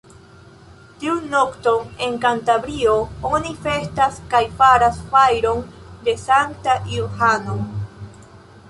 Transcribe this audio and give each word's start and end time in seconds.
Tiun 1.01 1.19
nokton, 1.33 1.91
en 2.07 2.17
Kantabrio 2.23 2.95
oni 3.33 3.53
festas 3.67 4.19
kaj 4.33 4.43
faras 4.63 4.99
fajron 5.13 5.63
de 6.09 6.19
Sankta 6.27 6.81
Johano. 6.97 7.63